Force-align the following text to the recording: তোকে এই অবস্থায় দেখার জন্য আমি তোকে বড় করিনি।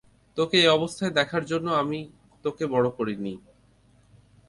তোকে 0.37 0.55
এই 0.61 0.69
অবস্থায় 0.77 1.13
দেখার 1.13 1.43
জন্য 1.45 1.67
আমি 1.81 1.99
তোকে 2.45 2.63
বড় 2.67 2.87
করিনি। 2.97 3.33